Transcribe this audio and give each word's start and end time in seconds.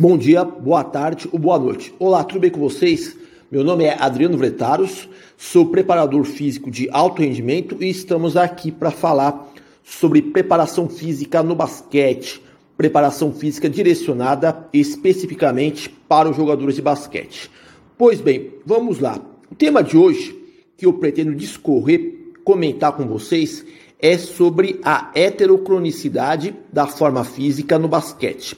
Bom 0.00 0.16
dia, 0.16 0.44
boa 0.44 0.84
tarde 0.84 1.28
ou 1.32 1.40
boa 1.40 1.58
noite. 1.58 1.92
Olá, 1.98 2.22
tudo 2.22 2.38
bem 2.38 2.52
com 2.52 2.60
vocês? 2.60 3.16
Meu 3.50 3.64
nome 3.64 3.82
é 3.82 4.00
Adriano 4.00 4.38
Vretaros, 4.38 5.08
sou 5.36 5.66
preparador 5.66 6.22
físico 6.22 6.70
de 6.70 6.88
alto 6.92 7.20
rendimento 7.20 7.76
e 7.82 7.90
estamos 7.90 8.36
aqui 8.36 8.70
para 8.70 8.92
falar 8.92 9.52
sobre 9.82 10.22
preparação 10.22 10.88
física 10.88 11.42
no 11.42 11.56
basquete, 11.56 12.40
preparação 12.76 13.32
física 13.32 13.68
direcionada 13.68 14.68
especificamente 14.72 15.88
para 16.08 16.30
os 16.30 16.36
jogadores 16.36 16.76
de 16.76 16.82
basquete. 16.82 17.50
Pois 17.98 18.20
bem, 18.20 18.52
vamos 18.64 19.00
lá. 19.00 19.20
O 19.50 19.54
tema 19.56 19.82
de 19.82 19.96
hoje 19.96 20.32
que 20.76 20.86
eu 20.86 20.92
pretendo 20.92 21.34
discorrer, 21.34 22.36
comentar 22.44 22.92
com 22.92 23.04
vocês 23.04 23.66
é 23.98 24.16
sobre 24.16 24.78
a 24.84 25.10
heterocronicidade 25.12 26.54
da 26.72 26.86
forma 26.86 27.24
física 27.24 27.80
no 27.80 27.88
basquete. 27.88 28.56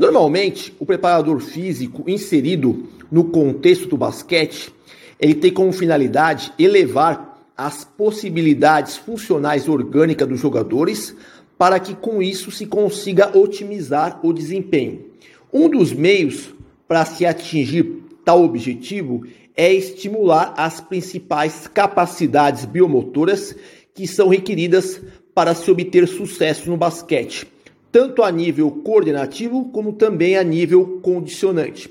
Normalmente, 0.00 0.74
o 0.80 0.86
preparador 0.86 1.40
físico 1.40 2.08
inserido 2.08 2.88
no 3.12 3.24
contexto 3.24 3.86
do 3.86 3.98
basquete, 3.98 4.72
ele 5.20 5.34
tem 5.34 5.52
como 5.52 5.74
finalidade 5.74 6.54
elevar 6.58 7.38
as 7.54 7.84
possibilidades 7.84 8.96
funcionais 8.96 9.68
orgânicas 9.68 10.26
dos 10.26 10.40
jogadores 10.40 11.14
para 11.58 11.78
que 11.78 11.94
com 11.94 12.22
isso 12.22 12.50
se 12.50 12.64
consiga 12.64 13.36
otimizar 13.36 14.18
o 14.22 14.32
desempenho. 14.32 15.04
Um 15.52 15.68
dos 15.68 15.92
meios 15.92 16.48
para 16.88 17.04
se 17.04 17.26
atingir 17.26 18.02
tal 18.24 18.42
objetivo 18.42 19.26
é 19.54 19.70
estimular 19.70 20.54
as 20.56 20.80
principais 20.80 21.66
capacidades 21.66 22.64
biomotoras 22.64 23.54
que 23.92 24.08
são 24.08 24.28
requeridas 24.28 24.98
para 25.34 25.54
se 25.54 25.70
obter 25.70 26.08
sucesso 26.08 26.70
no 26.70 26.78
basquete 26.78 27.46
tanto 27.92 28.22
a 28.22 28.30
nível 28.30 28.70
coordenativo 28.70 29.66
como 29.70 29.92
também 29.92 30.36
a 30.36 30.44
nível 30.44 31.00
condicionante. 31.02 31.90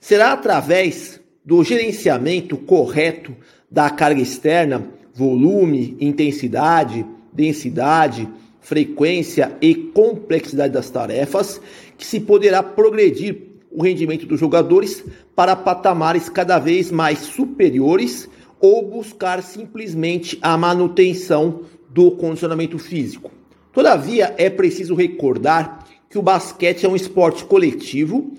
Será 0.00 0.32
através 0.32 1.20
do 1.44 1.64
gerenciamento 1.64 2.56
correto 2.56 3.34
da 3.70 3.90
carga 3.90 4.20
externa, 4.20 4.86
volume, 5.14 5.96
intensidade, 6.00 7.04
densidade, 7.32 8.28
frequência 8.60 9.56
e 9.60 9.74
complexidade 9.74 10.74
das 10.74 10.90
tarefas 10.90 11.60
que 11.96 12.04
se 12.04 12.20
poderá 12.20 12.62
progredir 12.62 13.48
o 13.70 13.82
rendimento 13.82 14.26
dos 14.26 14.38
jogadores 14.38 15.04
para 15.34 15.56
patamares 15.56 16.28
cada 16.28 16.58
vez 16.58 16.90
mais 16.90 17.20
superiores 17.20 18.28
ou 18.60 18.86
buscar 18.88 19.42
simplesmente 19.42 20.38
a 20.42 20.56
manutenção 20.56 21.62
do 21.88 22.10
condicionamento 22.12 22.78
físico. 22.78 23.37
Todavia, 23.72 24.34
é 24.38 24.48
preciso 24.48 24.94
recordar 24.94 25.86
que 26.08 26.18
o 26.18 26.22
basquete 26.22 26.84
é 26.84 26.88
um 26.88 26.96
esporte 26.96 27.44
coletivo 27.44 28.32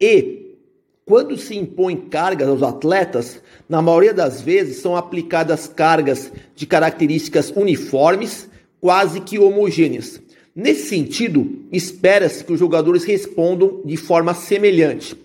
e, 0.00 0.56
quando 1.04 1.36
se 1.36 1.56
impõe 1.56 1.96
cargas 1.96 2.48
aos 2.48 2.62
atletas, 2.62 3.40
na 3.68 3.80
maioria 3.80 4.12
das 4.12 4.40
vezes 4.40 4.78
são 4.78 4.96
aplicadas 4.96 5.66
cargas 5.66 6.32
de 6.54 6.66
características 6.66 7.50
uniformes, 7.54 8.48
quase 8.80 9.20
que 9.20 9.38
homogêneas. 9.38 10.20
Nesse 10.54 10.88
sentido, 10.88 11.64
espera-se 11.70 12.44
que 12.44 12.52
os 12.52 12.58
jogadores 12.58 13.04
respondam 13.04 13.80
de 13.84 13.96
forma 13.96 14.34
semelhante. 14.34 15.16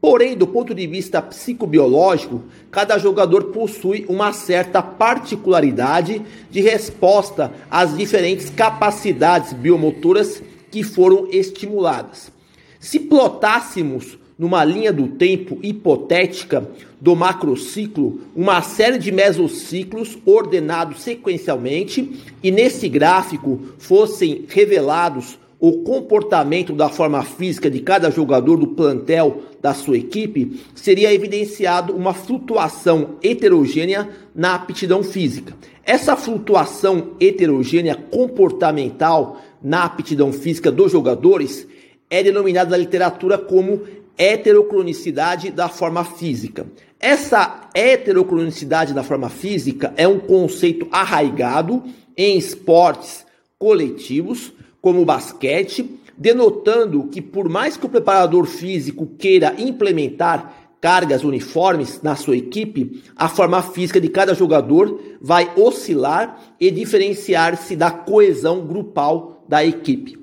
Porém, 0.00 0.36
do 0.36 0.46
ponto 0.46 0.72
de 0.74 0.86
vista 0.86 1.20
psicobiológico, 1.20 2.44
cada 2.70 2.98
jogador 2.98 3.44
possui 3.44 4.06
uma 4.08 4.32
certa 4.32 4.80
particularidade 4.80 6.22
de 6.50 6.60
resposta 6.60 7.52
às 7.68 7.96
diferentes 7.96 8.48
capacidades 8.48 9.52
biomotoras 9.52 10.40
que 10.70 10.84
foram 10.84 11.26
estimuladas. 11.32 12.30
Se 12.78 13.00
plotássemos 13.00 14.16
numa 14.38 14.64
linha 14.64 14.92
do 14.92 15.08
tempo 15.08 15.58
hipotética 15.62 16.70
do 17.00 17.16
macrociclo 17.16 18.20
uma 18.36 18.62
série 18.62 18.98
de 18.98 19.10
mesociclos 19.10 20.16
ordenados 20.24 21.02
sequencialmente 21.02 22.22
e 22.40 22.52
nesse 22.52 22.88
gráfico 22.88 23.60
fossem 23.78 24.44
revelados 24.48 25.36
o 25.60 25.82
comportamento 25.82 26.72
da 26.72 26.88
forma 26.88 27.22
física 27.22 27.70
de 27.70 27.80
cada 27.80 28.10
jogador 28.10 28.56
do 28.56 28.68
plantel 28.68 29.42
da 29.60 29.74
sua 29.74 29.96
equipe, 29.96 30.60
seria 30.74 31.12
evidenciado 31.12 31.94
uma 31.94 32.14
flutuação 32.14 33.16
heterogênea 33.22 34.08
na 34.34 34.54
aptidão 34.54 35.02
física. 35.02 35.54
Essa 35.84 36.16
flutuação 36.16 37.14
heterogênea 37.20 37.96
comportamental 37.96 39.40
na 39.60 39.84
aptidão 39.84 40.32
física 40.32 40.70
dos 40.70 40.92
jogadores 40.92 41.66
é 42.08 42.22
denominada 42.22 42.70
na 42.70 42.76
literatura 42.76 43.36
como 43.36 43.82
heterocronicidade 44.16 45.50
da 45.50 45.68
forma 45.68 46.04
física. 46.04 46.66
Essa 47.00 47.68
heterocronicidade 47.74 48.92
da 48.92 49.02
forma 49.02 49.28
física 49.28 49.92
é 49.96 50.06
um 50.06 50.20
conceito 50.20 50.86
arraigado 50.90 51.82
em 52.16 52.36
esportes 52.36 53.26
coletivos 53.58 54.52
como 54.80 55.02
o 55.02 55.04
basquete, 55.04 55.98
denotando 56.16 57.04
que 57.08 57.20
por 57.20 57.48
mais 57.48 57.76
que 57.76 57.86
o 57.86 57.88
preparador 57.88 58.46
físico 58.46 59.06
queira 59.18 59.54
implementar 59.58 60.68
cargas 60.80 61.24
uniformes 61.24 62.00
na 62.02 62.14
sua 62.14 62.36
equipe, 62.36 63.02
a 63.16 63.28
forma 63.28 63.60
física 63.62 64.00
de 64.00 64.08
cada 64.08 64.34
jogador 64.34 65.00
vai 65.20 65.50
oscilar 65.56 66.38
e 66.60 66.70
diferenciar-se 66.70 67.74
da 67.74 67.90
coesão 67.90 68.64
grupal 68.64 69.44
da 69.48 69.64
equipe. 69.64 70.18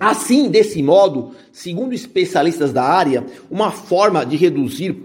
Assim, 0.00 0.48
desse 0.48 0.82
modo, 0.82 1.30
segundo 1.52 1.94
especialistas 1.94 2.72
da 2.72 2.82
área, 2.82 3.24
uma 3.50 3.70
forma 3.70 4.24
de 4.24 4.36
reduzir 4.36 4.96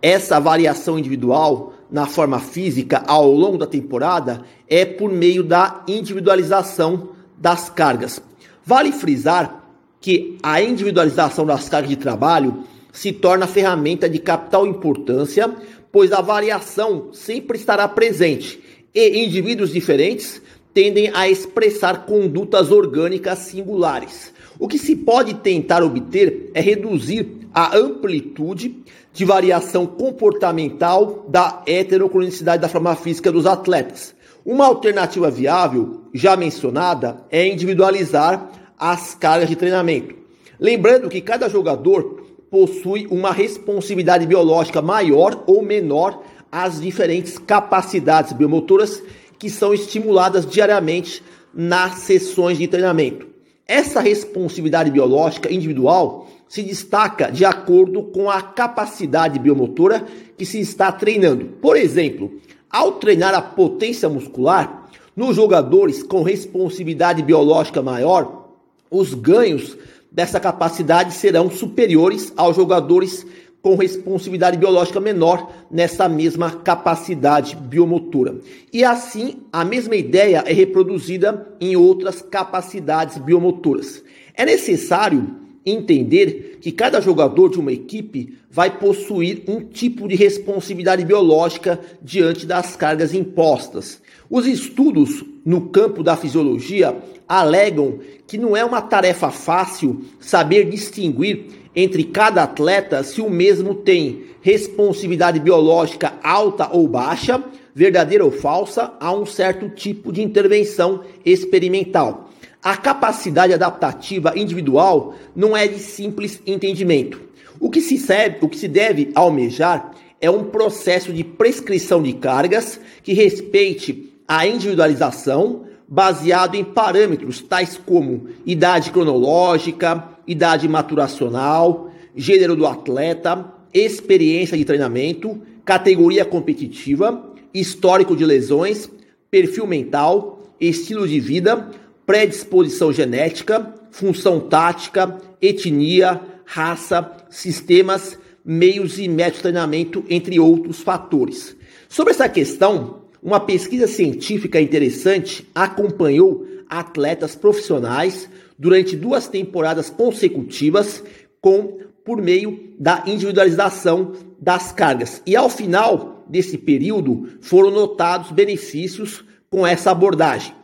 essa 0.00 0.40
variação 0.40 0.98
individual 0.98 1.74
na 1.90 2.06
forma 2.06 2.40
física 2.40 3.04
ao 3.06 3.30
longo 3.30 3.58
da 3.58 3.66
temporada 3.66 4.42
é 4.66 4.84
por 4.84 5.12
meio 5.12 5.44
da 5.44 5.84
individualização 5.86 7.10
das 7.42 7.68
cargas. 7.68 8.22
Vale 8.64 8.92
frisar 8.92 9.64
que 10.00 10.38
a 10.42 10.62
individualização 10.62 11.44
das 11.44 11.68
cargas 11.68 11.90
de 11.90 11.96
trabalho 11.96 12.62
se 12.92 13.10
torna 13.12 13.48
ferramenta 13.48 14.08
de 14.08 14.20
capital 14.20 14.64
importância, 14.64 15.52
pois 15.90 16.12
a 16.12 16.20
variação 16.20 17.08
sempre 17.12 17.58
estará 17.58 17.88
presente 17.88 18.62
e 18.94 19.24
indivíduos 19.24 19.72
diferentes 19.72 20.40
tendem 20.72 21.10
a 21.12 21.28
expressar 21.28 22.06
condutas 22.06 22.70
orgânicas 22.70 23.40
singulares. 23.40 24.32
O 24.58 24.68
que 24.68 24.78
se 24.78 24.94
pode 24.94 25.34
tentar 25.34 25.82
obter 25.82 26.50
é 26.54 26.60
reduzir 26.60 27.48
a 27.52 27.76
amplitude 27.76 28.76
de 29.12 29.24
variação 29.24 29.84
comportamental 29.86 31.26
da 31.28 31.62
heterocronicidade 31.66 32.62
da 32.62 32.68
forma 32.68 32.94
física 32.94 33.30
dos 33.32 33.46
atletas 33.46 34.14
uma 34.44 34.66
alternativa 34.66 35.30
viável, 35.30 36.02
já 36.12 36.36
mencionada, 36.36 37.24
é 37.30 37.46
individualizar 37.46 38.50
as 38.78 39.14
cargas 39.14 39.48
de 39.48 39.56
treinamento. 39.56 40.14
Lembrando 40.58 41.08
que 41.08 41.20
cada 41.20 41.48
jogador 41.48 42.22
possui 42.50 43.06
uma 43.10 43.32
responsividade 43.32 44.26
biológica 44.26 44.82
maior 44.82 45.44
ou 45.46 45.62
menor 45.62 46.22
às 46.50 46.80
diferentes 46.80 47.38
capacidades 47.38 48.32
biomotoras 48.32 49.02
que 49.38 49.48
são 49.48 49.72
estimuladas 49.72 50.44
diariamente 50.44 51.22
nas 51.54 52.00
sessões 52.00 52.58
de 52.58 52.68
treinamento. 52.68 53.26
Essa 53.66 54.00
responsividade 54.00 54.90
biológica 54.90 55.52
individual 55.52 56.28
se 56.48 56.62
destaca 56.62 57.30
de 57.30 57.44
acordo 57.44 58.02
com 58.02 58.30
a 58.30 58.42
capacidade 58.42 59.38
biomotora 59.38 60.04
que 60.36 60.44
se 60.44 60.60
está 60.60 60.92
treinando. 60.92 61.46
Por 61.62 61.76
exemplo, 61.76 62.30
ao 62.72 62.92
treinar 62.92 63.34
a 63.34 63.42
potência 63.42 64.08
muscular, 64.08 64.88
nos 65.14 65.36
jogadores 65.36 66.02
com 66.02 66.22
responsividade 66.22 67.22
biológica 67.22 67.82
maior, 67.82 68.48
os 68.90 69.12
ganhos 69.12 69.76
dessa 70.10 70.40
capacidade 70.40 71.14
serão 71.14 71.50
superiores 71.50 72.32
aos 72.34 72.56
jogadores 72.56 73.26
com 73.60 73.76
responsividade 73.76 74.56
biológica 74.56 74.98
menor 74.98 75.52
nessa 75.70 76.08
mesma 76.08 76.50
capacidade 76.50 77.54
biomotora. 77.54 78.40
E 78.72 78.82
assim, 78.82 79.42
a 79.52 79.64
mesma 79.64 79.94
ideia 79.94 80.42
é 80.44 80.52
reproduzida 80.52 81.54
em 81.60 81.76
outras 81.76 82.22
capacidades 82.22 83.18
biomotoras. 83.18 84.02
É 84.34 84.44
necessário 84.44 85.41
entender 85.64 86.58
que 86.60 86.72
cada 86.72 87.00
jogador 87.00 87.50
de 87.50 87.58
uma 87.58 87.72
equipe 87.72 88.38
vai 88.50 88.78
possuir 88.78 89.44
um 89.48 89.60
tipo 89.60 90.06
de 90.06 90.14
responsividade 90.14 91.04
biológica 91.04 91.80
diante 92.02 92.44
das 92.44 92.76
cargas 92.76 93.14
impostas. 93.14 94.00
Os 94.28 94.46
estudos 94.46 95.24
no 95.44 95.68
campo 95.68 96.02
da 96.02 96.16
fisiologia 96.16 96.96
alegam 97.28 97.98
que 98.26 98.36
não 98.36 98.56
é 98.56 98.64
uma 98.64 98.80
tarefa 98.80 99.30
fácil 99.30 100.04
saber 100.20 100.68
distinguir 100.68 101.46
entre 101.74 102.04
cada 102.04 102.42
atleta 102.42 103.02
se 103.02 103.20
o 103.20 103.30
mesmo 103.30 103.74
tem 103.74 104.24
responsividade 104.42 105.40
biológica 105.40 106.14
alta 106.22 106.68
ou 106.70 106.86
baixa, 106.86 107.42
verdadeira 107.74 108.24
ou 108.24 108.30
falsa, 108.30 108.92
a 109.00 109.12
um 109.12 109.24
certo 109.24 109.68
tipo 109.70 110.12
de 110.12 110.22
intervenção 110.22 111.02
experimental. 111.24 112.31
A 112.62 112.76
capacidade 112.76 113.52
adaptativa 113.52 114.32
individual 114.36 115.14
não 115.34 115.56
é 115.56 115.66
de 115.66 115.80
simples 115.80 116.40
entendimento. 116.46 117.20
O 117.58 117.68
que 117.68 117.80
se, 117.80 117.98
serve, 117.98 118.38
o 118.40 118.48
que 118.48 118.56
se 118.56 118.68
deve 118.68 119.10
almejar 119.14 119.92
é 120.20 120.30
um 120.30 120.44
processo 120.44 121.12
de 121.12 121.24
prescrição 121.24 122.00
de 122.00 122.12
cargas 122.12 122.80
que 123.02 123.12
respeite 123.12 124.12
a 124.26 124.46
individualização, 124.46 125.64
baseado 125.88 126.54
em 126.54 126.64
parâmetros 126.64 127.40
tais 127.42 127.76
como 127.76 128.28
idade 128.46 128.92
cronológica, 128.92 130.08
idade 130.26 130.68
maturacional, 130.68 131.90
gênero 132.14 132.54
do 132.54 132.66
atleta, 132.66 133.52
experiência 133.74 134.56
de 134.56 134.64
treinamento, 134.64 135.40
categoria 135.64 136.24
competitiva, 136.24 137.32
histórico 137.52 138.16
de 138.16 138.24
lesões, 138.24 138.88
perfil 139.30 139.66
mental, 139.66 140.40
estilo 140.60 141.06
de 141.08 141.18
vida, 141.18 141.68
predisposição 142.06 142.92
genética, 142.92 143.74
função 143.90 144.40
tática, 144.40 145.18
etnia, 145.40 146.20
raça, 146.44 147.10
sistemas, 147.30 148.18
meios 148.44 148.98
e 148.98 149.08
métodos 149.08 149.36
de 149.38 149.42
treinamento, 149.42 150.04
entre 150.08 150.38
outros 150.38 150.80
fatores. 150.80 151.56
Sobre 151.88 152.12
essa 152.12 152.28
questão, 152.28 153.02
uma 153.22 153.38
pesquisa 153.38 153.86
científica 153.86 154.60
interessante 154.60 155.48
acompanhou 155.54 156.46
atletas 156.68 157.36
profissionais 157.36 158.28
durante 158.58 158.96
duas 158.96 159.28
temporadas 159.28 159.90
consecutivas 159.90 161.02
com 161.40 161.78
por 162.04 162.20
meio 162.20 162.72
da 162.78 163.04
individualização 163.06 164.12
das 164.40 164.72
cargas. 164.72 165.22
E 165.24 165.36
ao 165.36 165.48
final 165.48 166.24
desse 166.28 166.58
período 166.58 167.28
foram 167.40 167.70
notados 167.70 168.32
benefícios 168.32 169.24
com 169.48 169.66
essa 169.66 169.90
abordagem. 169.90 170.61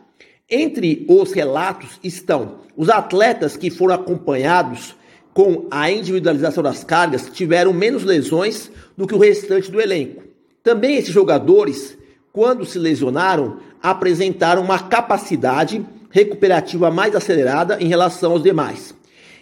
Entre 0.49 1.05
os 1.07 1.31
relatos 1.31 1.99
estão 2.03 2.55
os 2.75 2.89
atletas 2.89 3.55
que 3.55 3.69
foram 3.69 3.93
acompanhados 3.93 4.95
com 5.31 5.67
a 5.69 5.91
individualização 5.91 6.63
das 6.63 6.83
cargas 6.83 7.29
tiveram 7.31 7.71
menos 7.71 8.03
lesões 8.03 8.71
do 8.97 9.05
que 9.05 9.13
o 9.13 9.19
restante 9.19 9.69
do 9.69 9.79
elenco. 9.79 10.23
Também 10.63 10.95
esses 10.95 11.13
jogadores, 11.13 11.95
quando 12.33 12.65
se 12.65 12.79
lesionaram, 12.79 13.59
apresentaram 13.81 14.63
uma 14.63 14.79
capacidade 14.79 15.85
recuperativa 16.09 16.89
mais 16.89 17.15
acelerada 17.15 17.77
em 17.79 17.87
relação 17.87 18.31
aos 18.31 18.41
demais. 18.41 18.95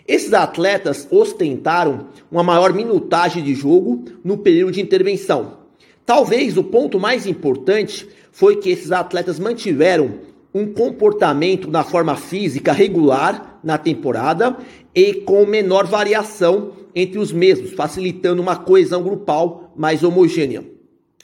Esses 0.05 0.33
atletas 0.33 1.07
ostentaram 1.09 2.07
uma 2.29 2.43
maior 2.43 2.73
minutagem 2.73 3.43
de 3.43 3.55
jogo 3.55 4.03
no 4.23 4.37
período 4.37 4.73
de 4.73 4.81
intervenção. 4.81 5.57
Talvez 6.05 6.57
o 6.57 6.63
ponto 6.63 6.99
mais 6.99 7.25
importante 7.25 8.07
foi 8.31 8.57
que 8.57 8.69
esses 8.69 8.91
atletas 8.91 9.39
mantiveram 9.39 10.26
um 10.57 10.73
comportamento 10.73 11.69
na 11.69 11.83
forma 11.83 12.15
física 12.15 12.71
regular 12.71 13.59
na 13.63 13.77
temporada 13.77 14.57
e 14.93 15.13
com 15.13 15.45
menor 15.45 15.85
variação 15.85 16.71
entre 16.95 17.19
os 17.19 17.31
mesmos, 17.31 17.73
facilitando 17.73 18.41
uma 18.41 18.55
coesão 18.55 19.03
grupal 19.03 19.71
mais 19.75 20.03
homogênea. 20.03 20.65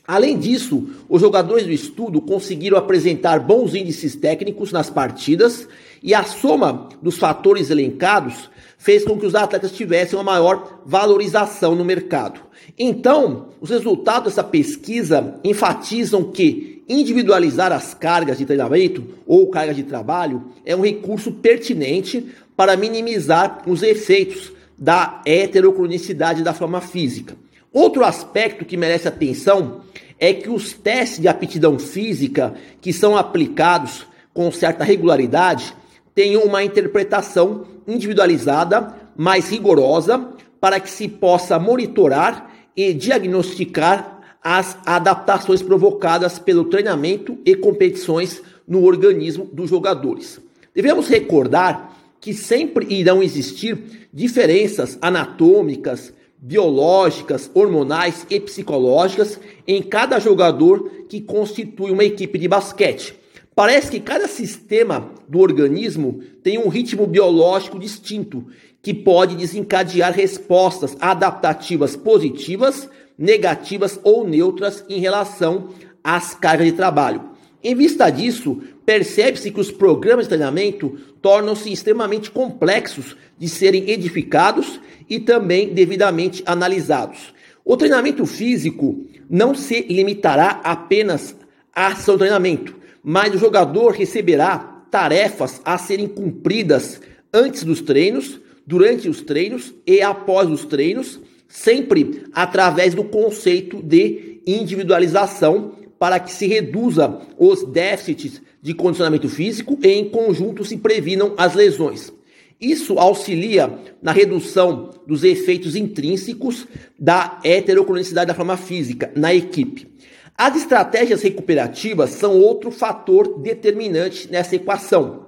Além 0.05 0.37
disso, 0.37 0.89
os 1.09 1.21
jogadores 1.21 1.65
do 1.65 1.71
estudo 1.71 2.21
conseguiram 2.21 2.77
apresentar 2.77 3.39
bons 3.39 3.73
índices 3.73 4.15
técnicos 4.15 4.71
nas 4.71 4.89
partidas 4.89 5.67
e 6.03 6.13
a 6.13 6.23
soma 6.23 6.89
dos 7.01 7.17
fatores 7.17 7.69
elencados 7.69 8.49
fez 8.77 9.05
com 9.05 9.17
que 9.17 9.25
os 9.25 9.33
atletas 9.33 9.71
tivessem 9.71 10.19
uma 10.19 10.25
maior 10.25 10.81
valorização 10.85 11.73
no 11.73 11.85
mercado. 11.85 12.41
Então, 12.77 13.47
os 13.61 13.69
resultados 13.69 14.33
dessa 14.33 14.43
pesquisa 14.43 15.39
enfatizam 15.43 16.23
que 16.23 16.72
individualizar 16.87 17.71
as 17.71 17.93
cargas 17.93 18.37
de 18.37 18.45
treinamento 18.45 19.03
ou 19.25 19.47
cargas 19.49 19.75
de 19.75 19.83
trabalho 19.83 20.43
é 20.65 20.75
um 20.75 20.81
recurso 20.81 21.31
pertinente 21.31 22.25
para 22.55 22.77
minimizar 22.77 23.61
os 23.67 23.81
efeitos 23.81 24.51
da 24.77 25.21
heterocronicidade 25.25 26.43
da 26.43 26.53
forma 26.53 26.81
física. 26.81 27.35
Outro 27.71 28.03
aspecto 28.03 28.65
que 28.65 28.77
merece 28.77 29.07
atenção 29.07 29.81
é 30.19 30.33
que 30.33 30.49
os 30.49 30.73
testes 30.73 31.19
de 31.19 31.27
aptidão 31.27 31.79
física 31.79 32.53
que 32.79 32.93
são 32.93 33.17
aplicados 33.17 34.05
com 34.33 34.51
certa 34.51 34.83
regularidade 34.83 35.73
tenham 36.13 36.43
uma 36.43 36.63
interpretação 36.63 37.65
individualizada, 37.87 38.95
mais 39.15 39.49
rigorosa, 39.49 40.29
para 40.59 40.79
que 40.79 40.89
se 40.89 41.07
possa 41.07 41.59
monitorar 41.59 42.51
e 42.75 42.93
diagnosticar 42.93 44.12
as 44.43 44.77
adaptações 44.85 45.61
provocadas 45.61 46.37
pelo 46.37 46.65
treinamento 46.65 47.37
e 47.45 47.55
competições 47.55 48.41
no 48.67 48.83
organismo 48.83 49.45
dos 49.45 49.69
jogadores. 49.69 50.39
Devemos 50.75 51.07
recordar 51.07 51.97
que 52.19 52.33
sempre 52.33 52.85
irão 52.93 53.21
existir 53.21 54.07
diferenças 54.13 54.97
anatômicas, 55.01 56.13
biológicas, 56.37 57.49
hormonais 57.53 58.25
e 58.29 58.39
psicológicas 58.39 59.39
em 59.65 59.81
cada 59.81 60.19
jogador 60.19 60.89
que 61.07 61.21
constitui 61.21 61.91
uma 61.91 62.03
equipe 62.03 62.37
de 62.37 62.47
basquete. 62.47 63.15
Parece 63.55 63.91
que 63.91 63.99
cada 63.99 64.27
sistema 64.27 65.11
do 65.27 65.39
organismo 65.39 66.21
tem 66.41 66.57
um 66.57 66.69
ritmo 66.69 67.05
biológico 67.05 67.77
distinto, 67.77 68.47
que 68.81 68.93
pode 68.93 69.35
desencadear 69.35 70.11
respostas 70.11 70.97
adaptativas 70.99 71.95
positivas, 71.95 72.89
negativas 73.17 73.99
ou 74.03 74.27
neutras 74.27 74.83
em 74.89 74.99
relação 74.99 75.69
às 76.03 76.33
cargas 76.33 76.67
de 76.67 76.73
trabalho. 76.73 77.33
Em 77.63 77.73
vista 77.75 78.09
disso, 78.09 78.61
percebe-se 78.85 79.49
que 79.49 79.59
os 79.59 79.71
programas 79.71 80.25
de 80.25 80.29
treinamento 80.29 80.97
tornam-se 81.21 81.71
extremamente 81.71 82.29
complexos 82.29 83.15
de 83.37 83.47
serem 83.47 83.89
edificados 83.89 84.81
e 85.09 85.19
também 85.19 85.73
devidamente 85.73 86.43
analisados. 86.45 87.33
O 87.63 87.77
treinamento 87.77 88.25
físico 88.25 89.05
não 89.29 89.55
se 89.55 89.81
limitará 89.83 90.59
apenas 90.63 91.35
à 91.73 91.87
ação 91.87 92.17
treinamento, 92.17 92.75
mas 93.01 93.33
o 93.33 93.37
jogador 93.37 93.91
receberá 93.91 94.57
tarefas 94.91 95.61
a 95.63 95.77
serem 95.77 96.07
cumpridas 96.07 97.01
antes 97.33 97.63
dos 97.63 97.81
treinos, 97.81 98.39
durante 98.67 99.07
os 99.07 99.21
treinos 99.21 99.73
e 99.87 100.01
após 100.01 100.49
os 100.49 100.65
treinos, 100.65 101.19
sempre 101.53 102.23
através 102.33 102.95
do 102.95 103.03
conceito 103.03 103.79
de 103.79 104.41
individualização 104.45 105.73
para 105.99 106.19
que 106.19 106.33
se 106.33 106.47
reduza 106.47 107.21
os 107.37 107.63
déficits 107.63 108.41
de 108.59 108.73
condicionamento 108.73 109.29
físico 109.29 109.77
e 109.83 109.87
em 109.87 110.09
conjunto 110.09 110.65
se 110.65 110.77
previnam 110.77 111.35
as 111.37 111.53
lesões. 111.53 112.11
Isso 112.59 112.97
auxilia 112.97 113.71
na 114.01 114.11
redução 114.11 114.89
dos 115.05 115.23
efeitos 115.23 115.75
intrínsecos 115.75 116.65
da 116.97 117.39
heterocronicidade 117.43 118.29
da 118.29 118.33
forma 118.33 118.57
física 118.57 119.11
na 119.15 119.31
equipe. 119.33 119.87
As 120.35 120.57
estratégias 120.57 121.21
recuperativas 121.21 122.09
são 122.09 122.39
outro 122.41 122.71
fator 122.71 123.37
determinante 123.39 124.27
nessa 124.27 124.55
equação. 124.55 125.27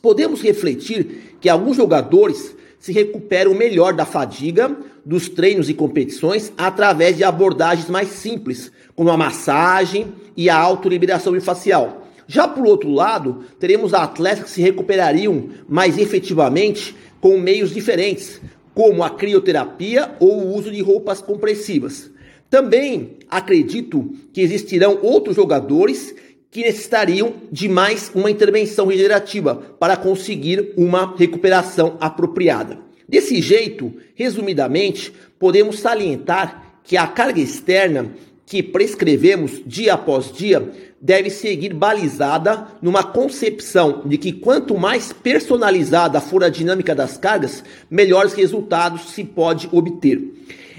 Podemos 0.00 0.40
refletir 0.40 1.36
que 1.42 1.48
alguns 1.48 1.76
jogadores 1.76 2.56
se 2.78 2.92
recuperam 2.92 3.54
melhor 3.54 3.92
da 3.92 4.04
fadiga 4.04 4.76
dos 5.04 5.28
treinos 5.28 5.68
e 5.68 5.74
competições 5.74 6.52
através 6.56 7.16
de 7.16 7.24
abordagens 7.24 7.88
mais 7.88 8.08
simples, 8.08 8.70
como 8.94 9.10
a 9.10 9.16
massagem 9.16 10.12
e 10.36 10.48
a 10.48 10.56
autoliberação 10.56 11.38
facial. 11.40 12.06
Já 12.26 12.46
por 12.46 12.66
outro 12.66 12.92
lado, 12.92 13.44
teremos 13.58 13.94
atletas 13.94 14.44
que 14.44 14.50
se 14.50 14.60
recuperariam 14.60 15.48
mais 15.68 15.96
efetivamente 15.96 16.94
com 17.20 17.38
meios 17.38 17.70
diferentes, 17.70 18.40
como 18.74 19.02
a 19.02 19.10
crioterapia 19.10 20.14
ou 20.20 20.42
o 20.42 20.54
uso 20.54 20.70
de 20.70 20.82
roupas 20.82 21.22
compressivas. 21.22 22.10
Também 22.50 23.16
acredito 23.28 24.14
que 24.32 24.40
existirão 24.40 24.98
outros 25.02 25.36
jogadores 25.36 26.14
que 26.50 26.62
necessitariam 26.62 27.34
de 27.52 27.68
mais 27.68 28.10
uma 28.14 28.30
intervenção 28.30 28.86
regenerativa 28.86 29.54
para 29.78 29.96
conseguir 29.96 30.72
uma 30.76 31.14
recuperação 31.16 31.96
apropriada. 32.00 32.78
Desse 33.08 33.40
jeito, 33.40 33.92
resumidamente, 34.14 35.12
podemos 35.38 35.78
salientar 35.78 36.80
que 36.84 36.96
a 36.96 37.06
carga 37.06 37.40
externa 37.40 38.12
que 38.46 38.62
prescrevemos 38.62 39.62
dia 39.66 39.92
após 39.92 40.32
dia 40.32 40.70
deve 41.00 41.28
seguir 41.28 41.74
balizada 41.74 42.66
numa 42.80 43.04
concepção 43.04 44.02
de 44.06 44.16
que 44.16 44.32
quanto 44.32 44.76
mais 44.76 45.12
personalizada 45.12 46.20
for 46.20 46.42
a 46.42 46.48
dinâmica 46.48 46.94
das 46.94 47.18
cargas, 47.18 47.62
melhores 47.90 48.32
resultados 48.32 49.10
se 49.10 49.22
pode 49.22 49.68
obter. 49.70 50.20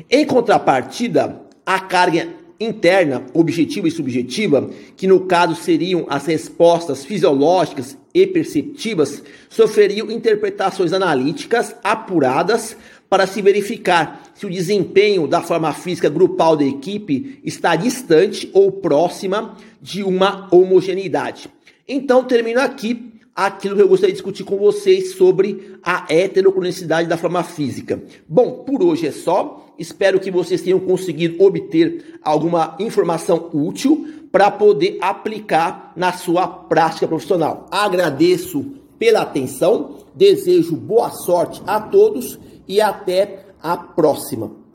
Em 0.09 0.25
contrapartida, 0.25 1.41
a 1.63 1.79
carga 1.79 2.27
interna, 2.59 3.23
objetiva 3.33 3.87
e 3.87 3.91
subjetiva, 3.91 4.69
que 4.97 5.07
no 5.07 5.21
caso 5.21 5.55
seriam 5.55 6.05
as 6.09 6.25
respostas 6.25 7.05
fisiológicas 7.05 7.97
e 8.13 8.27
perceptivas, 8.27 9.23
sofreriam 9.49 10.11
interpretações 10.11 10.91
analíticas 10.91 11.75
apuradas 11.83 12.75
para 13.09 13.25
se 13.25 13.41
verificar 13.41 14.23
se 14.35 14.45
o 14.45 14.49
desempenho 14.49 15.27
da 15.27 15.41
forma 15.41 15.73
física 15.73 16.09
grupal 16.09 16.55
da 16.55 16.65
equipe 16.65 17.39
está 17.43 17.75
distante 17.75 18.49
ou 18.53 18.71
próxima 18.71 19.57
de 19.81 20.03
uma 20.03 20.47
homogeneidade. 20.51 21.49
Então, 21.87 22.23
termino 22.23 22.59
aqui 22.59 23.09
aquilo 23.46 23.75
que 23.75 23.81
eu 23.81 23.88
gostaria 23.88 24.13
de 24.13 24.17
discutir 24.17 24.43
com 24.43 24.58
vocês 24.58 25.13
sobre 25.13 25.77
a 25.81 26.05
heterocronicidade 26.10 27.08
da 27.08 27.17
forma 27.17 27.41
física. 27.41 28.01
Bom, 28.27 28.65
por 28.65 28.84
hoje 28.84 29.08
é 29.08 29.12
só. 29.12 29.74
Espero 29.79 30.19
que 30.19 30.29
vocês 30.29 30.62
tenham 30.62 30.79
conseguido 30.79 31.41
obter 31.41 32.19
alguma 32.22 32.75
informação 32.79 33.50
útil 33.53 34.05
para 34.29 34.51
poder 34.51 34.98
aplicar 35.00 35.93
na 35.96 36.12
sua 36.12 36.48
prática 36.48 37.08
profissional. 37.08 37.65
Agradeço 37.72 38.74
pela 38.98 39.22
atenção, 39.22 40.00
desejo 40.13 40.75
boa 40.75 41.10
sorte 41.10 41.62
a 41.65 41.79
todos 41.79 42.38
e 42.67 42.81
até 42.81 43.46
a 43.63 43.77
próxima. 43.77 44.58